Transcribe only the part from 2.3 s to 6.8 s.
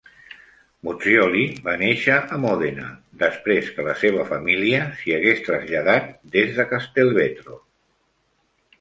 a Mòdena, després que la seva família s'hi hagués traslladat des de